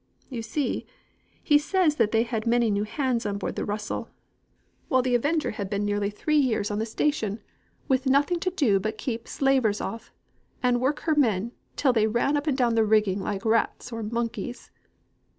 You 0.31 0.41
see, 0.41 0.87
he 1.43 1.59
says 1.59 1.97
that 1.97 2.11
they 2.11 2.23
had 2.23 2.47
many 2.47 2.71
new 2.71 2.85
hands 2.85 3.23
on 3.23 3.37
board 3.37 3.55
the 3.55 3.63
Russell, 3.63 4.09
while 4.87 5.03
the 5.03 5.13
Avenger 5.13 5.51
had 5.51 5.69
been 5.69 5.85
nearly 5.85 6.09
three 6.09 6.39
years 6.39 6.71
on 6.71 6.79
the 6.79 6.87
station, 6.87 7.39
with 7.87 8.07
nothing 8.07 8.39
to 8.39 8.49
do 8.49 8.79
but 8.79 8.97
to 8.97 9.05
keep 9.05 9.27
slavers 9.27 9.79
off, 9.79 10.11
and 10.63 10.81
work 10.81 11.01
her 11.01 11.13
men, 11.13 11.51
till 11.75 11.93
they 11.93 12.07
ran 12.07 12.35
up 12.35 12.47
and 12.47 12.57
down 12.57 12.73
the 12.73 12.83
rigging 12.83 13.19
like 13.19 13.45
rats 13.45 13.91
or 13.91 14.01
monkeys." 14.01 14.71